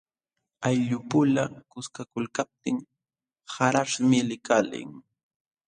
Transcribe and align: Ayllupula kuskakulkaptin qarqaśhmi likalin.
Ayllupula 0.67 1.43
kuskakulkaptin 1.71 2.77
qarqaśhmi 3.53 4.19
likalin. 4.29 4.91